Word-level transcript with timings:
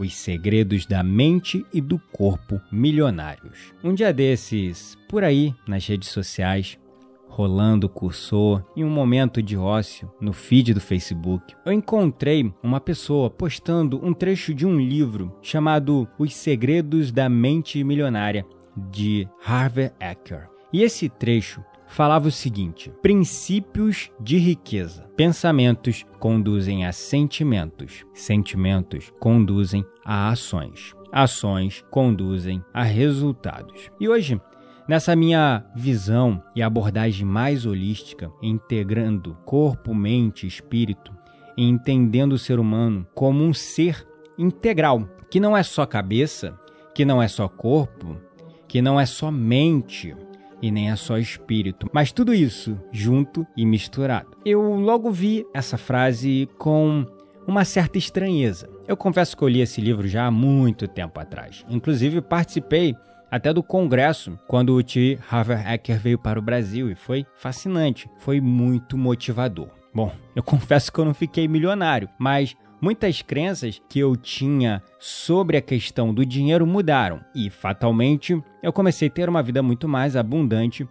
os 0.00 0.16
segredos 0.16 0.86
da 0.86 1.02
mente 1.02 1.64
e 1.72 1.80
do 1.80 1.98
corpo 2.10 2.58
milionários. 2.72 3.74
Um 3.84 3.92
dia 3.92 4.14
desses, 4.14 4.96
por 5.06 5.22
aí 5.22 5.54
nas 5.68 5.86
redes 5.86 6.08
sociais, 6.08 6.78
rolando 7.28 7.86
o 7.86 7.90
cursor 7.90 8.64
em 8.74 8.82
um 8.82 8.88
momento 8.88 9.42
de 9.42 9.58
ócio 9.58 10.10
no 10.18 10.32
feed 10.32 10.72
do 10.72 10.80
Facebook, 10.80 11.54
eu 11.66 11.72
encontrei 11.72 12.50
uma 12.62 12.80
pessoa 12.80 13.28
postando 13.28 14.04
um 14.04 14.14
trecho 14.14 14.54
de 14.54 14.66
um 14.66 14.80
livro 14.80 15.36
chamado 15.42 16.08
Os 16.18 16.34
Segredos 16.34 17.12
da 17.12 17.28
Mente 17.28 17.84
Milionária 17.84 18.46
de 18.90 19.28
Harvey 19.44 19.90
Eker. 20.00 20.48
E 20.72 20.82
esse 20.82 21.08
trecho 21.08 21.62
falava 21.90 22.28
o 22.28 22.32
seguinte: 22.32 22.90
princípios 23.02 24.10
de 24.18 24.38
riqueza. 24.38 25.04
Pensamentos 25.16 26.06
conduzem 26.18 26.86
a 26.86 26.92
sentimentos, 26.92 28.06
sentimentos 28.14 29.12
conduzem 29.20 29.84
a 30.04 30.30
ações, 30.30 30.94
ações 31.12 31.84
conduzem 31.90 32.64
a 32.72 32.82
resultados. 32.82 33.90
E 34.00 34.08
hoje, 34.08 34.40
nessa 34.88 35.14
minha 35.14 35.66
visão 35.74 36.42
e 36.56 36.62
abordagem 36.62 37.26
mais 37.26 37.66
holística, 37.66 38.30
integrando 38.40 39.36
corpo, 39.44 39.94
mente 39.94 40.44
e 40.44 40.48
espírito, 40.48 41.12
e 41.56 41.68
entendendo 41.68 42.32
o 42.32 42.38
ser 42.38 42.58
humano 42.58 43.06
como 43.14 43.44
um 43.44 43.52
ser 43.52 44.06
integral, 44.38 45.06
que 45.30 45.40
não 45.40 45.56
é 45.56 45.62
só 45.62 45.84
cabeça, 45.84 46.58
que 46.94 47.04
não 47.04 47.22
é 47.22 47.28
só 47.28 47.48
corpo, 47.48 48.16
que 48.66 48.80
não 48.80 48.98
é 48.98 49.04
só 49.04 49.30
mente, 49.30 50.14
e 50.62 50.70
nem 50.70 50.90
é 50.90 50.96
só 50.96 51.18
espírito, 51.18 51.88
mas 51.92 52.12
tudo 52.12 52.34
isso 52.34 52.78
junto 52.92 53.46
e 53.56 53.64
misturado. 53.64 54.36
Eu 54.44 54.62
logo 54.74 55.10
vi 55.10 55.46
essa 55.54 55.78
frase 55.78 56.48
com 56.58 57.06
uma 57.46 57.64
certa 57.64 57.98
estranheza. 57.98 58.68
Eu 58.86 58.96
confesso 58.96 59.36
que 59.36 59.42
eu 59.42 59.48
li 59.48 59.60
esse 59.60 59.80
livro 59.80 60.06
já 60.06 60.26
há 60.26 60.30
muito 60.30 60.86
tempo 60.86 61.18
atrás. 61.18 61.64
Inclusive 61.68 62.20
participei 62.20 62.94
até 63.30 63.52
do 63.52 63.62
congresso 63.62 64.38
quando 64.46 64.74
o 64.74 64.82
T. 64.82 65.18
Harvard 65.28 65.72
Eker 65.72 65.98
veio 65.98 66.18
para 66.18 66.38
o 66.38 66.42
Brasil 66.42 66.90
e 66.90 66.94
foi 66.94 67.24
fascinante, 67.36 68.10
foi 68.18 68.40
muito 68.40 68.98
motivador. 68.98 69.68
Bom, 69.94 70.12
eu 70.34 70.42
confesso 70.44 70.92
que 70.92 70.98
eu 70.98 71.04
não 71.04 71.14
fiquei 71.14 71.46
milionário, 71.46 72.08
mas 72.18 72.56
muitas 72.80 73.22
crenças 73.22 73.80
que 73.88 73.98
eu 73.98 74.16
tinha 74.16 74.82
sobre 74.98 75.56
a 75.56 75.62
questão 75.62 76.12
do 76.14 76.24
dinheiro 76.24 76.66
mudaram 76.66 77.20
e, 77.34 77.50
fatalmente, 77.50 78.40
eu 78.62 78.72
comecei 78.72 79.08
a 79.08 79.10
ter 79.10 79.28
uma 79.28 79.42
vida 79.42 79.62
muito 79.62 79.88
mais 79.88 80.16
abundante 80.16 80.88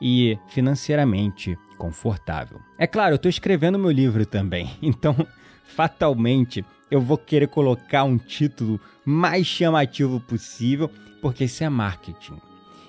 e 0.00 0.38
financeiramente 0.48 1.58
confortável. 1.78 2.60
É 2.78 2.86
claro, 2.86 3.12
eu 3.12 3.16
estou 3.16 3.28
escrevendo 3.28 3.78
meu 3.78 3.90
livro 3.90 4.24
também, 4.24 4.70
então, 4.82 5.16
fatalmente, 5.64 6.64
eu 6.90 7.00
vou 7.00 7.18
querer 7.18 7.48
colocar 7.48 8.04
um 8.04 8.18
título 8.18 8.80
mais 9.04 9.46
chamativo 9.46 10.20
possível, 10.20 10.90
porque 11.20 11.44
isso 11.44 11.64
é 11.64 11.68
marketing. 11.68 12.40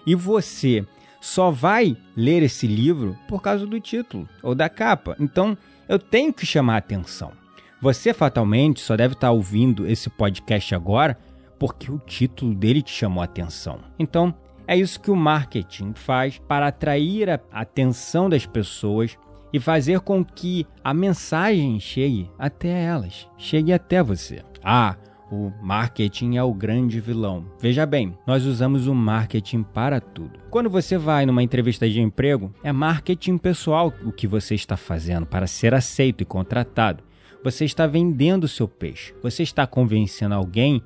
E 0.06 0.16
você 0.16 0.86
só 1.22 1.50
vai 1.50 1.96
ler 2.18 2.44
esse 2.44 2.68
livro 2.68 3.18
por 3.30 3.42
causa 3.42 3.66
do 3.66 3.80
título 3.80 4.28
ou 4.42 4.54
da 4.54 4.68
capa. 4.68 5.16
Então, 5.20 5.58
eu 5.88 5.98
tenho 5.98 6.34
que 6.34 6.46
chamar 6.46 6.76
a 6.76 6.80
atenção. 6.80 7.43
Você 7.84 8.14
fatalmente 8.14 8.80
só 8.80 8.96
deve 8.96 9.14
estar 9.14 9.32
ouvindo 9.32 9.86
esse 9.86 10.10
podcast 10.10 10.74
agora 10.74 11.18
porque 11.60 11.92
o 11.92 12.00
título 12.00 12.56
dele 12.56 12.82
te 12.82 12.94
chamou 12.94 13.22
a 13.22 13.26
atenção. 13.26 13.82
Então, 14.00 14.34
é 14.66 14.78
isso 14.78 15.02
que 15.02 15.12
o 15.12 15.18
marketing 15.18 15.92
faz 15.94 16.40
para 16.48 16.68
atrair 16.68 17.30
a 17.30 17.42
atenção 17.52 18.30
das 18.30 18.46
pessoas 18.46 19.18
e 19.52 19.60
fazer 19.60 20.00
com 20.00 20.24
que 20.24 20.66
a 20.82 20.94
mensagem 20.94 21.78
chegue 21.78 22.32
até 22.40 22.86
elas, 22.86 23.28
chegue 23.38 23.74
até 23.74 24.02
você. 24.02 24.42
Ah, 24.64 24.96
o 25.30 25.52
marketing 25.62 26.38
é 26.38 26.44
o 26.44 26.54
grande 26.54 27.02
vilão. 27.02 27.46
Veja 27.60 27.86
bem, 27.86 28.18
nós 28.26 28.46
usamos 28.46 28.88
o 28.88 28.96
marketing 28.96 29.62
para 29.62 30.00
tudo. 30.00 30.40
Quando 30.50 30.70
você 30.70 30.98
vai 30.98 31.26
numa 31.26 31.44
entrevista 31.44 31.90
de 31.90 32.00
emprego, 32.00 32.54
é 32.64 32.72
marketing 32.72 33.38
pessoal 33.38 33.92
o 34.06 34.12
que 34.14 34.26
você 34.26 34.56
está 34.56 34.78
fazendo 34.78 35.26
para 35.26 35.48
ser 35.48 35.74
aceito 35.74 36.22
e 36.22 36.26
contratado. 36.26 37.04
Você 37.44 37.66
está 37.66 37.86
vendendo 37.86 38.46
o 38.46 38.48
seu 38.48 38.68
peixe. 38.68 39.14
Você 39.22 39.44
está 39.44 39.68
convencendo 39.68 40.34
alguém 40.34 40.82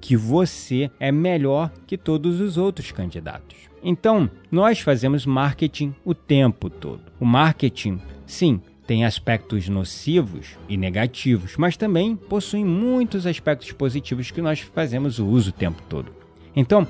que 0.00 0.16
você 0.16 0.90
é 1.00 1.10
melhor 1.10 1.70
que 1.86 1.96
todos 1.96 2.40
os 2.40 2.58
outros 2.58 2.92
candidatos. 2.92 3.56
Então, 3.82 4.28
nós 4.50 4.80
fazemos 4.80 5.24
marketing 5.24 5.94
o 6.04 6.14
tempo 6.14 6.68
todo. 6.68 7.00
O 7.18 7.24
marketing, 7.24 8.00
sim, 8.26 8.60
tem 8.86 9.04
aspectos 9.04 9.68
nocivos 9.68 10.58
e 10.68 10.76
negativos, 10.76 11.56
mas 11.56 11.76
também 11.76 12.14
possui 12.14 12.62
muitos 12.62 13.26
aspectos 13.26 13.72
positivos 13.72 14.30
que 14.30 14.42
nós 14.42 14.60
fazemos 14.60 15.18
o 15.18 15.26
uso 15.26 15.50
o 15.50 15.54
tempo 15.54 15.80
todo. 15.88 16.12
Então, 16.54 16.86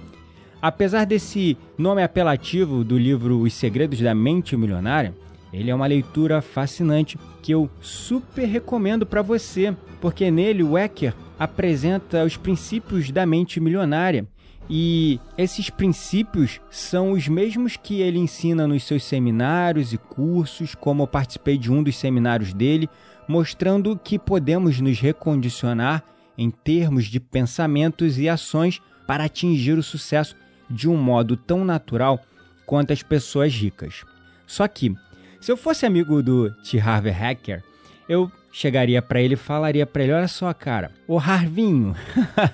apesar 0.61 1.05
desse 1.05 1.57
nome 1.79 2.03
apelativo 2.03 2.83
do 2.83 2.99
livro 2.99 3.41
Os 3.41 3.55
Segredos 3.55 4.01
da 4.01 4.15
Mente 4.15 4.57
Milionária, 4.57 5.15
ele 5.53 5.71
é 5.71 5.75
uma 5.75 5.87
leitura 5.87 6.41
fascinante 6.41 7.19
que 7.43 7.53
eu 7.53 7.69
super 7.81 8.47
recomendo 8.47 9.05
para 9.05 9.21
você, 9.21 9.77
porque 10.01 10.31
nele 10.31 10.63
o 10.63 10.79
Ecker 10.79 11.15
apresenta 11.39 12.25
os 12.25 12.37
princípios 12.37 13.11
da 13.11 13.27
mente 13.27 13.61
milionária. 13.61 14.27
E 14.71 15.21
esses 15.37 15.69
princípios 15.69 16.61
são 16.71 17.13
os 17.13 17.29
mesmos 17.29 17.77
que 17.77 18.01
ele 18.01 18.19
ensina 18.19 18.67
nos 18.67 18.85
seus 18.85 19.05
seminários 19.05 19.93
e 19.93 19.99
cursos, 19.99 20.75
como 20.75 21.03
eu 21.03 21.07
participei 21.07 21.59
de 21.59 21.71
um 21.71 21.83
dos 21.83 21.97
seminários 21.97 22.55
dele, 22.55 22.89
mostrando 23.29 23.99
que 24.03 24.19
podemos 24.19 24.81
nos 24.81 24.99
recondicionar 24.99 26.03
em 26.39 26.51
termos 26.51 27.07
de 27.07 27.21
pensamentos 27.21 28.19
e 28.19 28.29
ações 28.29 28.81
para 29.07 29.25
atingir 29.25 29.77
o 29.77 29.83
sucesso 29.83 30.37
de 30.71 30.89
um 30.89 30.97
modo 30.97 31.37
tão 31.37 31.65
natural 31.65 32.21
quanto 32.65 32.93
as 32.93 33.03
pessoas 33.03 33.53
ricas. 33.53 34.05
Só 34.47 34.67
que 34.67 34.95
se 35.43 35.51
eu 35.51 35.57
fosse 35.57 35.85
amigo 35.85 36.23
do 36.23 36.53
T. 36.63 36.79
Harvey 36.79 37.13
Hacker, 37.13 37.65
eu 38.09 38.31
chegaria 38.53 39.03
para 39.03 39.21
ele 39.21 39.35
e 39.35 39.37
falaria 39.37 39.85
para 39.85 40.05
ele: 40.05 40.13
Olha 40.13 40.29
só, 40.29 40.53
cara, 40.55 40.93
o 41.07 41.19
Harvinho, 41.19 41.97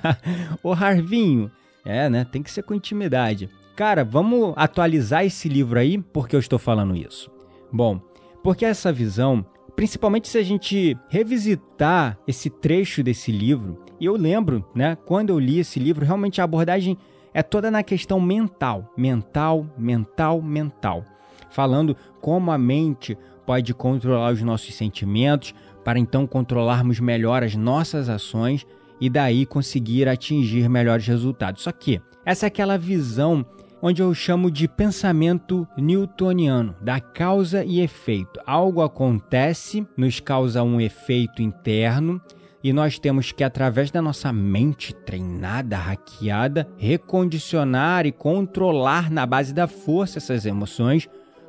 o 0.65 0.73
Harvinho, 0.73 1.51
é, 1.85 2.09
né? 2.09 2.25
Tem 2.25 2.43
que 2.43 2.51
ser 2.51 2.63
com 2.63 2.73
intimidade. 2.73 3.51
Cara, 3.77 4.05
vamos 4.05 4.55
atualizar 4.57 5.25
esse 5.25 5.51
livro 5.51 5.79
aí, 5.79 5.99
porque 5.99 6.35
eu 6.35 6.41
estou 6.41 6.59
falando 6.59 6.97
isso. 6.97 7.31
Bom, 7.71 8.01
porque 8.43 8.65
essa 8.65 8.91
visão, 8.91 9.45
principalmente 9.77 10.27
se 10.27 10.39
a 10.39 10.43
gente 10.43 10.97
revisitar 11.11 12.19
esse 12.27 12.49
trecho 12.49 13.03
desse 13.03 13.31
livro, 13.31 13.85
e 14.01 14.07
eu 14.07 14.17
lembro, 14.17 14.65
né, 14.75 14.97
quando 15.05 15.31
eu 15.31 15.39
li 15.39 15.59
esse 15.59 15.79
livro, 15.79 16.07
realmente 16.07 16.41
a 16.41 16.45
abordagem 16.45 16.97
é 17.35 17.43
toda 17.43 17.71
na 17.71 17.83
questão 17.83 18.19
mental, 18.19 18.93
mental, 18.97 19.67
mental, 19.77 20.41
mental 20.41 21.05
falando 21.51 21.97
como 22.21 22.51
a 22.51 22.59
mente 22.59 23.17
pode 23.47 23.73
controlar 23.73 24.33
os 24.33 24.43
nossos 24.43 24.75
sentimentos 24.75 25.55
para 25.85 25.99
então 25.99 26.27
controlarmos 26.27 27.01
melhor 27.01 27.43
as 27.43 27.55
nossas 27.55 28.09
ações 28.09 28.67
e 29.01 29.09
daí 29.09 29.47
conseguir 29.47 30.09
atingir 30.09 30.69
melhores 30.69 31.07
resultados. 31.07 31.63
Só 31.63 31.73
que 31.73 32.01
essa 32.25 32.47
é 32.47 32.49
aquela 32.49 32.77
visão 32.77 33.47
onde 33.81 34.03
eu 34.03 34.13
chamo 34.13 34.51
de 34.51 34.67
pensamento 34.67 35.67
newtoniano, 35.77 36.75
da 36.81 37.01
causa 37.01 37.65
e 37.65 37.81
efeito. 37.81 38.41
Algo 38.45 38.83
acontece, 38.83 39.87
nos 39.97 40.21
causa 40.21 40.63
um 40.63 40.81
efeito 40.81 41.41
interno, 41.41 42.21
e 42.63 42.73
nós 42.73 42.99
temos 42.99 43.31
que, 43.31 43.45
através 43.45 43.91
da 43.91 44.03
nossa 44.03 44.33
mente 44.33 44.93
treinada, 44.93 45.77
hackeada, 45.77 46.69
recondicionar 46.77 48.05
e 48.05 48.11
controlar 48.11 49.11
na 49.11 49.25
base 49.25 49.55
da 49.55 49.69
força 49.69 50.19
essas 50.19 50.45
emoções 50.45 51.09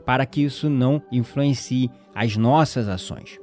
para 0.10 0.26
que 0.26 0.42
isso 0.42 0.72
não 0.72 1.04
influencie 1.12 1.88
as 2.16 2.36
nossas 2.36 2.88
ações. 2.88 3.40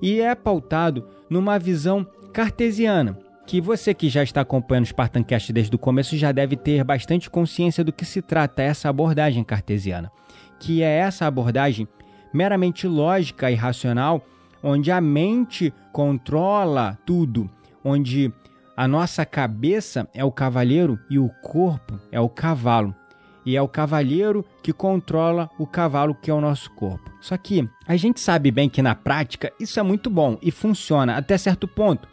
E 0.00 0.18
é 0.18 0.34
pautado 0.34 1.06
numa 1.28 1.58
visão 1.58 2.06
cartesiana, 2.32 3.18
que 3.46 3.60
você 3.60 3.92
que 3.92 4.08
já 4.08 4.22
está 4.22 4.40
acompanhando 4.40 4.84
o 4.84 4.88
Spartancast 4.88 5.52
desde 5.52 5.76
o 5.76 5.78
começo 5.78 6.16
já 6.16 6.32
deve 6.32 6.56
ter 6.56 6.82
bastante 6.84 7.28
consciência 7.28 7.84
do 7.84 7.92
que 7.92 8.06
se 8.06 8.22
trata 8.22 8.62
essa 8.62 8.88
abordagem 8.88 9.44
cartesiana, 9.44 10.10
que 10.58 10.82
é 10.82 10.90
essa 10.90 11.26
abordagem 11.26 11.86
meramente 12.32 12.88
lógica 12.88 13.50
e 13.50 13.54
racional 13.54 14.24
onde 14.62 14.90
a 14.90 15.02
mente 15.02 15.70
controla 15.92 16.98
tudo, 17.04 17.50
onde 17.84 18.32
a 18.74 18.88
nossa 18.88 19.26
cabeça 19.26 20.08
é 20.14 20.24
o 20.24 20.32
cavaleiro 20.32 20.98
e 21.10 21.18
o 21.18 21.28
corpo 21.42 22.00
é 22.10 22.18
o 22.18 22.30
cavalo. 22.30 22.96
E 23.44 23.56
é 23.56 23.62
o 23.62 23.68
cavaleiro 23.68 24.44
que 24.62 24.72
controla 24.72 25.50
o 25.58 25.66
cavalo 25.66 26.14
que 26.14 26.30
é 26.30 26.34
o 26.34 26.40
nosso 26.40 26.70
corpo. 26.72 27.10
Só 27.20 27.36
que 27.36 27.68
a 27.86 27.96
gente 27.96 28.20
sabe 28.20 28.50
bem 28.50 28.68
que 28.68 28.82
na 28.82 28.94
prática 28.94 29.52
isso 29.58 29.78
é 29.80 29.82
muito 29.82 30.10
bom 30.10 30.38
e 30.42 30.50
funciona 30.50 31.16
até 31.16 31.36
certo 31.38 31.66
ponto. 31.66 32.08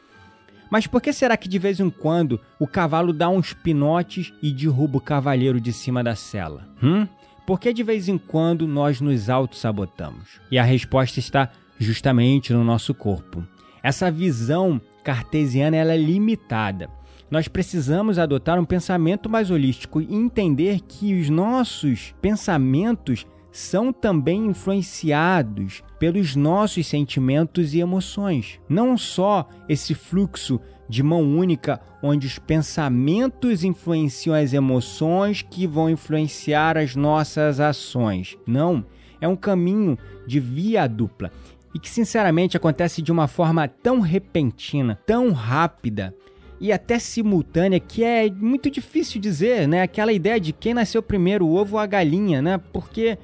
Mas 0.70 0.86
por 0.86 1.02
que 1.02 1.14
será 1.14 1.38
que 1.38 1.48
de 1.48 1.60
vez 1.60 1.80
em 1.80 1.90
quando 1.90 2.40
o 2.60 2.68
cavalo 2.68 3.14
dá 3.14 3.30
uns 3.30 3.54
pinotes 3.54 4.34
e 4.42 4.52
derruba 4.52 4.98
o 4.98 5.02
cavaleiro 5.02 5.62
de 5.62 5.72
cima 5.72 6.04
da 6.04 6.16
cela? 6.16 6.68
Hum? 6.84 7.08
Por 7.46 7.60
que 7.60 7.72
de 7.72 7.84
vez 7.84 8.10
em 8.10 8.18
quando 8.18 8.68
nós 8.68 9.00
nos 9.00 9.30
auto-sabotamos? 9.30 10.42
E 10.52 10.60
a 10.60 10.64
resposta 10.64 11.20
está 11.20 11.50
justamente 11.80 12.52
no 12.52 12.64
nosso 12.64 12.94
corpo. 12.94 13.42
Essa 13.82 14.12
visão 14.12 14.82
cartesiana 15.04 15.78
ela 15.78 15.94
é 15.94 15.98
limitada. 15.98 16.90
Nós 17.30 17.48
precisamos 17.48 18.18
adotar 18.18 18.60
um 18.60 18.66
pensamento 18.66 19.30
mais 19.30 19.52
holístico 19.52 20.02
e 20.02 20.14
entender 20.14 20.80
que 20.88 21.20
os 21.20 21.30
nossos 21.30 22.16
pensamentos 22.22 23.26
são 23.52 23.92
também 23.92 24.46
influenciados 24.46 25.84
pelos 26.00 26.36
nossos 26.36 26.88
sentimentos 26.88 27.74
e 27.74 27.80
emoções. 27.80 28.60
Não 28.70 28.98
só 28.98 29.48
esse 29.68 29.94
fluxo 29.94 30.60
de 30.88 31.04
mão 31.04 31.22
única, 31.22 31.82
onde 32.02 32.28
os 32.28 32.40
pensamentos 32.40 33.64
influenciam 33.64 34.36
as 34.36 34.54
emoções 34.54 35.42
que 35.42 35.68
vão 35.68 35.90
influenciar 35.90 36.78
as 36.78 36.96
nossas 36.96 37.60
ações. 37.60 38.38
Não, 38.46 38.86
é 39.20 39.28
um 39.28 39.36
caminho 39.36 39.98
de 40.26 40.40
via 40.40 40.88
dupla 40.88 41.32
e 41.74 41.80
que 41.80 41.90
sinceramente 41.90 42.56
acontece 42.56 43.02
de 43.02 43.12
uma 43.12 43.28
forma 43.28 43.68
tão 43.68 44.00
repentina, 44.00 44.98
tão 45.06 45.32
rápida 45.32 46.14
e 46.60 46.72
até 46.72 47.00
simultânea 47.00 47.80
que 47.80 48.04
é 48.04 48.30
muito 48.30 48.70
difícil 48.70 49.22
dizer, 49.22 49.68
né? 49.68 49.82
Aquela 49.82 50.12
ideia 50.12 50.40
de 50.40 50.52
quem 50.54 50.74
nasceu 50.74 51.02
primeiro, 51.02 51.46
o 51.46 51.56
ovo 51.56 51.76
ou 51.76 51.80
a 51.82 51.86
galinha, 51.86 52.42
né? 52.42 52.60
Porque 52.74 53.18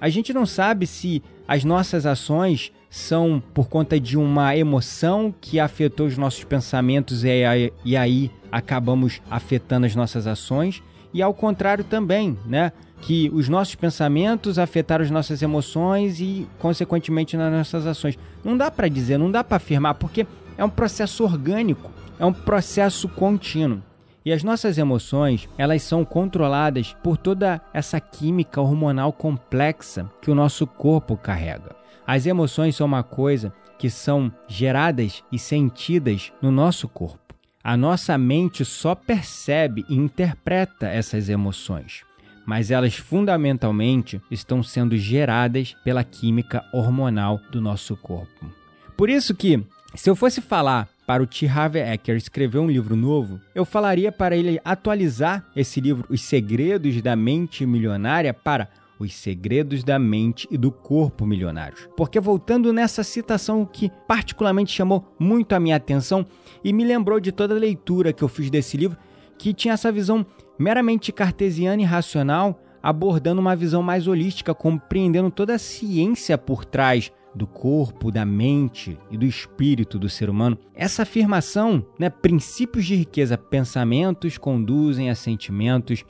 a 0.00 0.08
gente 0.08 0.32
não 0.32 0.44
sabe 0.44 0.86
se 0.86 1.22
as 1.46 1.64
nossas 1.64 2.06
ações 2.06 2.72
são 2.90 3.42
por 3.52 3.68
conta 3.68 3.98
de 3.98 4.16
uma 4.16 4.56
emoção 4.56 5.34
que 5.40 5.58
afetou 5.58 6.06
os 6.06 6.16
nossos 6.16 6.44
pensamentos 6.44 7.24
e 7.24 7.96
aí 7.96 8.30
acabamos 8.52 9.20
afetando 9.30 9.86
as 9.86 9.96
nossas 9.96 10.26
ações 10.26 10.82
e 11.12 11.20
ao 11.22 11.34
contrário 11.34 11.84
também, 11.84 12.38
né? 12.46 12.72
que 13.00 13.30
os 13.34 13.50
nossos 13.50 13.74
pensamentos 13.74 14.58
afetaram 14.58 15.04
as 15.04 15.10
nossas 15.10 15.42
emoções 15.42 16.20
e, 16.20 16.48
consequentemente, 16.58 17.36
nas 17.36 17.52
nossas 17.52 17.86
ações. 17.86 18.18
Não 18.42 18.56
dá 18.56 18.70
para 18.70 18.88
dizer, 18.88 19.18
não 19.18 19.30
dá 19.30 19.44
para 19.44 19.58
afirmar, 19.58 19.94
porque 19.94 20.26
é 20.56 20.64
um 20.64 20.70
processo 20.70 21.22
orgânico, 21.22 21.90
é 22.18 22.24
um 22.24 22.32
processo 22.32 23.08
contínuo. 23.08 23.82
E 24.24 24.32
as 24.32 24.42
nossas 24.42 24.78
emoções, 24.78 25.48
elas 25.58 25.82
são 25.82 26.04
controladas 26.04 26.96
por 27.02 27.16
toda 27.16 27.60
essa 27.74 28.00
química 28.00 28.60
hormonal 28.60 29.12
complexa 29.12 30.10
que 30.22 30.30
o 30.30 30.34
nosso 30.34 30.66
corpo 30.66 31.16
carrega. 31.16 31.76
As 32.06 32.24
emoções 32.24 32.76
são 32.76 32.86
uma 32.86 33.02
coisa 33.02 33.52
que 33.78 33.90
são 33.90 34.32
geradas 34.48 35.22
e 35.30 35.38
sentidas 35.38 36.32
no 36.40 36.50
nosso 36.50 36.88
corpo. 36.88 37.34
A 37.62 37.76
nossa 37.76 38.16
mente 38.16 38.64
só 38.64 38.94
percebe 38.94 39.84
e 39.88 39.94
interpreta 39.94 40.86
essas 40.86 41.28
emoções 41.28 42.02
mas 42.46 42.70
elas 42.70 42.96
fundamentalmente 42.96 44.20
estão 44.30 44.62
sendo 44.62 44.96
geradas 44.96 45.74
pela 45.84 46.04
química 46.04 46.64
hormonal 46.72 47.40
do 47.50 47.60
nosso 47.60 47.96
corpo. 47.96 48.50
Por 48.96 49.08
isso 49.08 49.34
que, 49.34 49.64
se 49.94 50.10
eu 50.10 50.14
fosse 50.14 50.40
falar 50.40 50.88
para 51.06 51.22
o 51.22 51.26
T. 51.26 51.46
Harvey 51.46 51.82
Eker 51.82 52.16
escrever 52.16 52.58
um 52.58 52.70
livro 52.70 52.96
novo, 52.96 53.40
eu 53.54 53.64
falaria 53.64 54.10
para 54.10 54.36
ele 54.36 54.60
atualizar 54.64 55.46
esse 55.54 55.80
livro 55.80 56.06
Os 56.08 56.22
Segredos 56.22 57.00
da 57.02 57.14
Mente 57.14 57.66
Milionária 57.66 58.32
para 58.32 58.68
os 58.98 59.14
segredos 59.14 59.82
da 59.82 59.98
mente 59.98 60.46
e 60.50 60.56
do 60.56 60.70
corpo 60.70 61.26
milionários. 61.26 61.88
Porque 61.96 62.20
voltando 62.20 62.72
nessa 62.72 63.02
citação 63.02 63.66
que 63.66 63.90
particularmente 64.06 64.72
chamou 64.72 65.04
muito 65.18 65.52
a 65.52 65.60
minha 65.60 65.76
atenção 65.76 66.24
e 66.62 66.72
me 66.72 66.84
lembrou 66.84 67.20
de 67.20 67.32
toda 67.32 67.54
a 67.54 67.58
leitura 67.58 68.12
que 68.12 68.22
eu 68.22 68.28
fiz 68.28 68.50
desse 68.50 68.76
livro, 68.76 68.96
que 69.36 69.52
tinha 69.52 69.74
essa 69.74 69.90
visão 69.90 70.24
meramente 70.58 71.12
cartesiana 71.12 71.82
e 71.82 71.84
racional, 71.84 72.60
abordando 72.82 73.40
uma 73.40 73.56
visão 73.56 73.82
mais 73.82 74.06
holística, 74.06 74.54
compreendendo 74.54 75.30
toda 75.30 75.54
a 75.54 75.58
ciência 75.58 76.38
por 76.38 76.64
trás 76.64 77.10
do 77.34 77.46
corpo, 77.46 78.10
da 78.10 78.24
mente 78.24 78.98
e 79.10 79.16
do 79.16 79.24
espírito 79.24 79.98
do 79.98 80.08
ser 80.08 80.30
humano. 80.30 80.58
Essa 80.74 81.02
afirmação, 81.02 81.84
né, 81.98 82.08
princípios 82.08 82.84
de 82.84 82.94
riqueza, 82.94 83.36
pensamentos 83.36 84.38
conduzem 84.38 85.10
a 85.10 85.14
sentimentos, 85.14 86.04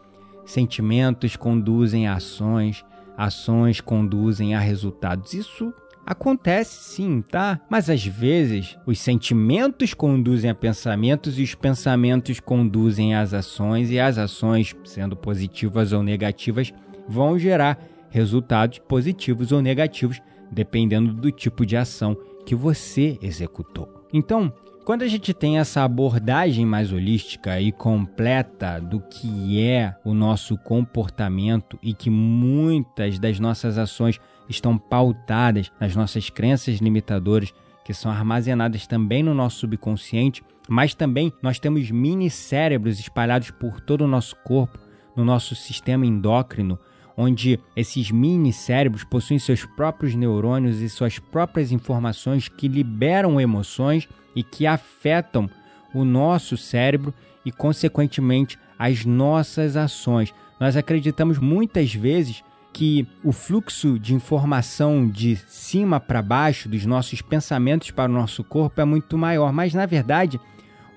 sentimentos 0.44 1.36
conduzem 1.36 2.06
a 2.06 2.14
ações, 2.14 2.84
ações 3.16 3.80
conduzem 3.80 4.54
a 4.54 4.60
resultados. 4.60 5.32
Isso 5.34 5.72
Acontece 6.06 6.96
sim, 6.96 7.22
tá? 7.22 7.60
Mas 7.68 7.88
às 7.88 8.04
vezes 8.04 8.76
os 8.84 8.98
sentimentos 8.98 9.94
conduzem 9.94 10.50
a 10.50 10.54
pensamentos 10.54 11.38
e 11.38 11.42
os 11.42 11.54
pensamentos 11.54 12.40
conduzem 12.40 13.14
às 13.14 13.32
ações 13.32 13.90
e 13.90 13.98
as 13.98 14.18
ações, 14.18 14.76
sendo 14.84 15.16
positivas 15.16 15.92
ou 15.92 16.02
negativas, 16.02 16.74
vão 17.08 17.38
gerar 17.38 17.78
resultados 18.10 18.78
positivos 18.80 19.50
ou 19.50 19.62
negativos, 19.62 20.20
dependendo 20.54 21.12
do 21.12 21.30
tipo 21.30 21.66
de 21.66 21.76
ação 21.76 22.16
que 22.46 22.54
você 22.54 23.18
executou. 23.20 23.88
Então, 24.12 24.52
quando 24.84 25.02
a 25.02 25.08
gente 25.08 25.32
tem 25.32 25.58
essa 25.58 25.82
abordagem 25.82 26.66
mais 26.66 26.92
holística 26.92 27.58
e 27.58 27.72
completa 27.72 28.78
do 28.78 29.00
que 29.00 29.58
é 29.60 29.96
o 30.04 30.12
nosso 30.12 30.58
comportamento 30.58 31.78
e 31.82 31.94
que 31.94 32.10
muitas 32.10 33.18
das 33.18 33.40
nossas 33.40 33.78
ações 33.78 34.20
estão 34.46 34.76
pautadas 34.76 35.72
nas 35.80 35.96
nossas 35.96 36.28
crenças 36.28 36.76
limitadoras, 36.80 37.52
que 37.82 37.94
são 37.94 38.10
armazenadas 38.10 38.86
também 38.86 39.22
no 39.22 39.32
nosso 39.32 39.60
subconsciente, 39.60 40.42
mas 40.68 40.94
também 40.94 41.32
nós 41.42 41.58
temos 41.58 41.90
mini 41.90 42.28
cérebros 42.28 42.98
espalhados 42.98 43.50
por 43.50 43.80
todo 43.80 44.02
o 44.02 44.08
nosso 44.08 44.36
corpo, 44.44 44.78
no 45.16 45.24
nosso 45.24 45.54
sistema 45.54 46.04
endócrino, 46.04 46.78
onde 47.16 47.60
esses 47.76 48.10
mini 48.10 48.52
cérebros 48.52 49.04
possuem 49.04 49.38
seus 49.38 49.64
próprios 49.64 50.14
neurônios 50.14 50.80
e 50.80 50.88
suas 50.88 51.18
próprias 51.18 51.72
informações 51.72 52.48
que 52.48 52.68
liberam 52.68 53.40
emoções 53.40 54.08
e 54.34 54.42
que 54.42 54.66
afetam 54.66 55.48
o 55.94 56.04
nosso 56.04 56.56
cérebro 56.56 57.14
e, 57.44 57.52
consequentemente, 57.52 58.58
as 58.78 59.04
nossas 59.04 59.76
ações. 59.76 60.34
Nós 60.58 60.76
acreditamos 60.76 61.38
muitas 61.38 61.94
vezes 61.94 62.42
que 62.72 63.06
o 63.22 63.30
fluxo 63.30 64.00
de 64.00 64.14
informação 64.14 65.08
de 65.08 65.36
cima 65.46 66.00
para 66.00 66.20
baixo 66.20 66.68
dos 66.68 66.84
nossos 66.84 67.22
pensamentos 67.22 67.92
para 67.92 68.10
o 68.10 68.14
nosso 68.14 68.42
corpo 68.42 68.80
é 68.80 68.84
muito 68.84 69.16
maior, 69.16 69.52
mas 69.52 69.72
na 69.72 69.86
verdade 69.86 70.40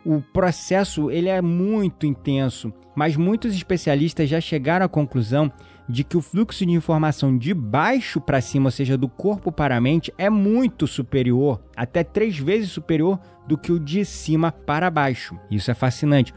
o 0.04 0.20
processo 0.20 1.12
ele 1.12 1.30
é 1.30 1.40
muito 1.40 2.08
intenso, 2.08 2.74
mas 2.96 3.16
muitos 3.16 3.54
especialistas 3.54 4.28
já 4.28 4.42
chegaram 4.42 4.88
à 4.88 4.90
conclusão 4.90 5.52
de 5.88 6.04
que 6.04 6.18
o 6.18 6.22
fluxo 6.22 6.66
de 6.66 6.72
informação 6.72 7.38
de 7.38 7.54
baixo 7.54 8.20
para 8.20 8.42
cima, 8.42 8.68
ou 8.68 8.72
seja, 8.72 8.98
do 8.98 9.08
corpo 9.08 9.52
para 9.52 9.78
a 9.78 9.82
mente, 9.82 10.14
é 10.18 10.30
muito 10.30 10.86
superior, 10.86 11.62
até 11.76 12.04
três 12.04 12.38
vezes 12.38 12.72
superior 12.72 13.20
do 13.48 13.58
que 13.58 13.72
o 13.72 13.80
de 13.80 14.04
cima 14.04 14.52
para 14.52 14.90
baixo. 14.90 15.38
Isso 15.50 15.72
é 15.72 15.74
fascinante, 15.74 16.34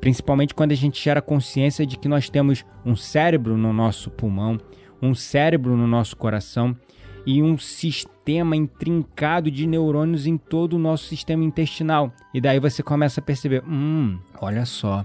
principalmente 0.00 0.54
quando 0.54 0.72
a 0.72 0.76
gente 0.76 1.02
gera 1.02 1.20
consciência 1.20 1.86
de 1.86 1.98
que 1.98 2.08
nós 2.08 2.30
temos 2.30 2.64
um 2.84 2.96
cérebro 2.96 3.56
no 3.56 3.72
nosso 3.72 4.10
pulmão, 4.10 4.58
um 5.00 5.14
cérebro 5.14 5.76
no 5.76 5.86
nosso 5.86 6.16
coração 6.16 6.74
e 7.26 7.42
um 7.42 7.58
sistema 7.58 8.56
intrincado 8.56 9.50
de 9.50 9.66
neurônios 9.66 10.26
em 10.26 10.38
todo 10.38 10.74
o 10.74 10.78
nosso 10.78 11.04
sistema 11.04 11.44
intestinal. 11.44 12.12
E 12.32 12.40
daí 12.40 12.60
você 12.60 12.82
começa 12.82 13.20
a 13.20 13.22
perceber: 13.22 13.62
hum, 13.66 14.18
olha 14.40 14.64
só. 14.64 15.04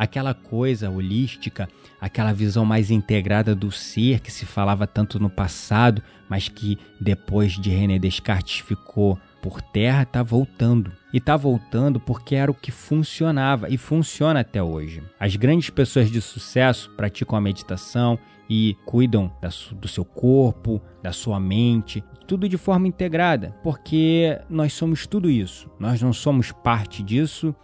Aquela 0.00 0.32
coisa 0.32 0.88
holística, 0.88 1.68
aquela 2.00 2.32
visão 2.32 2.64
mais 2.64 2.90
integrada 2.90 3.54
do 3.54 3.70
ser 3.70 4.20
que 4.20 4.32
se 4.32 4.46
falava 4.46 4.86
tanto 4.86 5.20
no 5.20 5.28
passado, 5.28 6.02
mas 6.26 6.48
que 6.48 6.78
depois 6.98 7.52
de 7.52 7.68
René 7.68 7.98
Descartes 7.98 8.60
ficou 8.60 9.18
por 9.42 9.60
terra, 9.60 10.04
está 10.04 10.22
voltando. 10.22 10.90
E 11.12 11.18
está 11.18 11.36
voltando 11.36 12.00
porque 12.00 12.34
era 12.34 12.50
o 12.50 12.54
que 12.54 12.70
funcionava 12.70 13.68
e 13.68 13.76
funciona 13.76 14.40
até 14.40 14.62
hoje. 14.62 15.02
As 15.18 15.36
grandes 15.36 15.68
pessoas 15.68 16.10
de 16.10 16.22
sucesso 16.22 16.90
praticam 16.96 17.36
a 17.36 17.40
meditação 17.42 18.18
e 18.48 18.78
cuidam 18.86 19.30
do 19.72 19.86
seu 19.86 20.04
corpo, 20.04 20.80
da 21.02 21.12
sua 21.12 21.38
mente, 21.38 22.02
tudo 22.26 22.48
de 22.48 22.56
forma 22.56 22.88
integrada, 22.88 23.54
porque 23.62 24.40
nós 24.48 24.72
somos 24.72 25.06
tudo 25.06 25.28
isso. 25.28 25.70
Nós 25.78 26.00
não 26.00 26.14
somos 26.14 26.52
parte 26.52 27.02
disso 27.02 27.54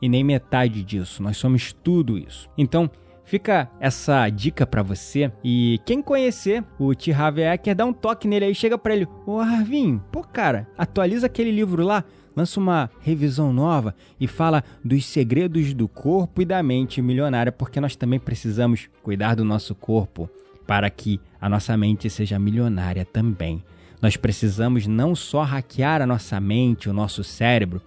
e 0.00 0.08
nem 0.08 0.24
metade 0.24 0.82
disso. 0.82 1.22
Nós 1.22 1.36
somos 1.36 1.72
tudo 1.72 2.18
isso. 2.18 2.48
Então, 2.56 2.90
Fica 3.26 3.68
essa 3.80 4.28
dica 4.28 4.64
para 4.64 4.84
você. 4.84 5.32
E 5.42 5.80
quem 5.84 6.00
conhecer 6.00 6.64
o 6.78 6.94
T. 6.94 7.10
Harvey 7.12 7.44
Eker, 7.44 7.74
dá 7.74 7.84
um 7.84 7.92
toque 7.92 8.28
nele 8.28 8.44
aí, 8.44 8.54
chega 8.54 8.78
para 8.78 8.94
ele: 8.94 9.08
Ô 9.26 9.40
Harvin, 9.40 10.00
pô, 10.12 10.22
cara, 10.22 10.68
atualiza 10.78 11.26
aquele 11.26 11.50
livro 11.50 11.82
lá, 11.82 12.04
lança 12.36 12.60
uma 12.60 12.88
revisão 13.00 13.52
nova 13.52 13.96
e 14.20 14.28
fala 14.28 14.62
dos 14.84 15.04
segredos 15.04 15.74
do 15.74 15.88
corpo 15.88 16.40
e 16.40 16.44
da 16.44 16.62
mente 16.62 17.02
milionária, 17.02 17.50
porque 17.50 17.80
nós 17.80 17.96
também 17.96 18.20
precisamos 18.20 18.88
cuidar 19.02 19.34
do 19.34 19.44
nosso 19.44 19.74
corpo 19.74 20.30
para 20.64 20.88
que 20.88 21.20
a 21.40 21.48
nossa 21.48 21.76
mente 21.76 22.08
seja 22.08 22.38
milionária 22.38 23.04
também. 23.04 23.60
Nós 24.00 24.16
precisamos 24.16 24.86
não 24.86 25.16
só 25.16 25.42
hackear 25.42 26.00
a 26.00 26.06
nossa 26.06 26.38
mente, 26.38 26.88
o 26.88 26.92
nosso 26.92 27.24
cérebro, 27.24 27.82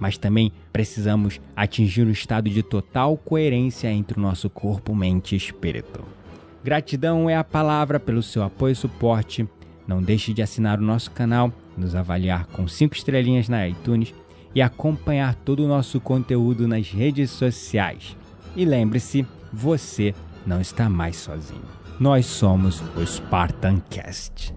mas 0.00 0.18
também 0.18 0.50
precisamos 0.72 1.40
atingir 1.54 2.06
um 2.06 2.10
estado 2.10 2.48
de 2.48 2.62
total 2.62 3.16
coerência 3.16 3.92
entre 3.92 4.18
o 4.18 4.22
nosso 4.22 4.48
corpo, 4.50 4.94
mente 4.94 5.34
e 5.34 5.38
espírito. 5.38 6.02
Gratidão 6.64 7.28
é 7.28 7.36
a 7.36 7.44
palavra 7.44 8.00
pelo 8.00 8.22
seu 8.22 8.42
apoio 8.42 8.72
e 8.72 8.76
suporte. 8.76 9.46
Não 9.86 10.02
deixe 10.02 10.32
de 10.32 10.42
assinar 10.42 10.78
o 10.78 10.82
nosso 10.82 11.10
canal, 11.10 11.52
nos 11.76 11.94
avaliar 11.94 12.46
com 12.46 12.66
5 12.66 12.94
estrelinhas 12.94 13.48
na 13.48 13.68
iTunes 13.68 14.14
e 14.54 14.60
acompanhar 14.60 15.34
todo 15.34 15.64
o 15.64 15.68
nosso 15.68 16.00
conteúdo 16.00 16.66
nas 16.66 16.90
redes 16.90 17.30
sociais. 17.30 18.16
E 18.56 18.64
lembre-se, 18.64 19.26
você 19.52 20.14
não 20.46 20.60
está 20.60 20.88
mais 20.88 21.16
sozinho. 21.16 21.62
Nós 21.98 22.26
somos 22.26 22.82
o 22.96 23.06
Spartan 23.06 23.80
Cast. 23.90 24.54